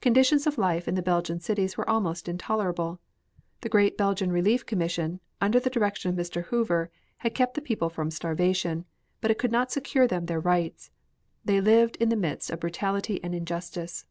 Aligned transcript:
Conditions 0.00 0.46
of 0.46 0.56
life 0.56 0.88
in 0.88 0.94
the 0.94 1.02
Belgian 1.02 1.40
cities 1.40 1.76
were 1.76 1.86
almost 1.90 2.26
intolerable. 2.26 3.00
The 3.60 3.68
great 3.68 3.98
Belgian 3.98 4.32
Relief 4.32 4.64
Commission, 4.64 5.20
under 5.42 5.60
the 5.60 5.68
direction 5.68 6.08
of 6.10 6.16
Mr. 6.16 6.44
Hoover, 6.44 6.90
had 7.18 7.34
kept 7.34 7.52
the 7.52 7.60
people 7.60 7.90
from 7.90 8.10
starvation, 8.10 8.86
but 9.20 9.30
it 9.30 9.36
could 9.36 9.52
not 9.52 9.70
secure 9.70 10.06
them 10.06 10.24
their 10.24 10.40
rights. 10.40 10.90
They 11.44 11.60
lived 11.60 11.96
in 11.96 12.08
the 12.08 12.16
midst 12.16 12.48
of 12.48 12.60
brutality 12.60 13.22
and 13.22 13.34
injustice. 13.34 14.06